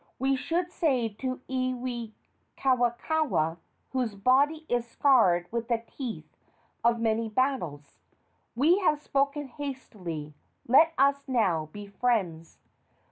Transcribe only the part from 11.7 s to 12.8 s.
be friends!'"